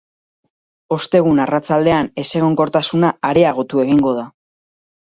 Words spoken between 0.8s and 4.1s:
Ostegun arratsaldean ezegonkortasuna areagotu